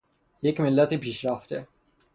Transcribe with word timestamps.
یک 0.41 0.59
ملت 0.61 0.93
پیشرفته 0.93 1.67